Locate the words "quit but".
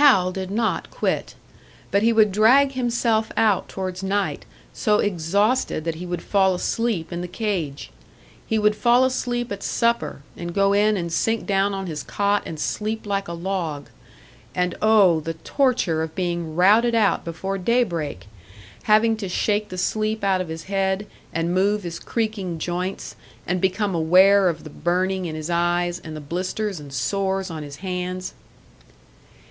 0.90-2.02